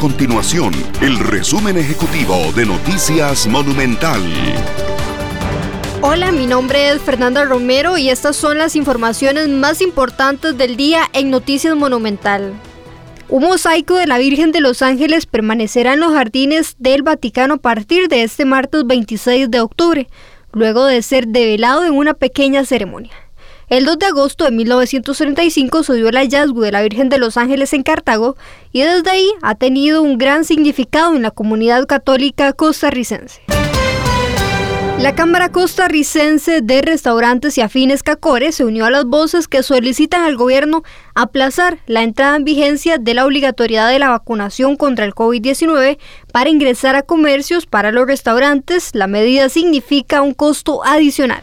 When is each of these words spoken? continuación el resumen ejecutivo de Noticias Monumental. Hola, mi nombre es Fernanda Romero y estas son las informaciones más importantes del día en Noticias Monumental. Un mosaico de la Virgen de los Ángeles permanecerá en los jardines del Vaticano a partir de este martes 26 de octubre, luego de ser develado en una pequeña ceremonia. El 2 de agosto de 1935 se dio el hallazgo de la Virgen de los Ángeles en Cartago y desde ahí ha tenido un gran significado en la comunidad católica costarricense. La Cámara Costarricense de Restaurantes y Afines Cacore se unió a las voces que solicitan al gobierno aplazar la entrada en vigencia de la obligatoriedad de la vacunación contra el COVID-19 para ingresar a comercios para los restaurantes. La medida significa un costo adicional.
continuación 0.00 0.72
el 1.02 1.18
resumen 1.18 1.76
ejecutivo 1.76 2.34
de 2.56 2.64
Noticias 2.64 3.46
Monumental. 3.46 4.22
Hola, 6.00 6.32
mi 6.32 6.46
nombre 6.46 6.88
es 6.88 7.02
Fernanda 7.02 7.44
Romero 7.44 7.98
y 7.98 8.08
estas 8.08 8.34
son 8.34 8.56
las 8.56 8.76
informaciones 8.76 9.50
más 9.50 9.82
importantes 9.82 10.56
del 10.56 10.78
día 10.78 11.02
en 11.12 11.28
Noticias 11.28 11.76
Monumental. 11.76 12.54
Un 13.28 13.42
mosaico 13.42 13.94
de 13.94 14.06
la 14.06 14.16
Virgen 14.16 14.52
de 14.52 14.62
los 14.62 14.80
Ángeles 14.80 15.26
permanecerá 15.26 15.92
en 15.92 16.00
los 16.00 16.14
jardines 16.14 16.76
del 16.78 17.02
Vaticano 17.02 17.54
a 17.54 17.58
partir 17.58 18.08
de 18.08 18.22
este 18.22 18.46
martes 18.46 18.86
26 18.86 19.50
de 19.50 19.60
octubre, 19.60 20.08
luego 20.54 20.86
de 20.86 21.02
ser 21.02 21.28
develado 21.28 21.84
en 21.84 21.92
una 21.92 22.14
pequeña 22.14 22.64
ceremonia. 22.64 23.12
El 23.70 23.84
2 23.84 24.00
de 24.00 24.06
agosto 24.06 24.42
de 24.42 24.50
1935 24.50 25.84
se 25.84 25.94
dio 25.94 26.08
el 26.08 26.16
hallazgo 26.16 26.62
de 26.62 26.72
la 26.72 26.82
Virgen 26.82 27.08
de 27.08 27.18
los 27.18 27.36
Ángeles 27.36 27.72
en 27.72 27.84
Cartago 27.84 28.36
y 28.72 28.80
desde 28.80 29.08
ahí 29.08 29.30
ha 29.42 29.54
tenido 29.54 30.02
un 30.02 30.18
gran 30.18 30.44
significado 30.44 31.14
en 31.14 31.22
la 31.22 31.30
comunidad 31.30 31.86
católica 31.86 32.52
costarricense. 32.52 33.40
La 34.98 35.14
Cámara 35.14 35.52
Costarricense 35.52 36.62
de 36.62 36.82
Restaurantes 36.82 37.56
y 37.58 37.60
Afines 37.60 38.02
Cacore 38.02 38.50
se 38.50 38.64
unió 38.64 38.86
a 38.86 38.90
las 38.90 39.04
voces 39.04 39.46
que 39.46 39.62
solicitan 39.62 40.24
al 40.24 40.36
gobierno 40.36 40.82
aplazar 41.14 41.78
la 41.86 42.02
entrada 42.02 42.34
en 42.36 42.44
vigencia 42.44 42.98
de 42.98 43.14
la 43.14 43.24
obligatoriedad 43.24 43.88
de 43.88 44.00
la 44.00 44.08
vacunación 44.08 44.74
contra 44.74 45.04
el 45.04 45.14
COVID-19 45.14 45.98
para 46.32 46.50
ingresar 46.50 46.96
a 46.96 47.02
comercios 47.02 47.66
para 47.66 47.92
los 47.92 48.08
restaurantes. 48.08 48.90
La 48.94 49.06
medida 49.06 49.48
significa 49.48 50.22
un 50.22 50.34
costo 50.34 50.84
adicional. 50.84 51.42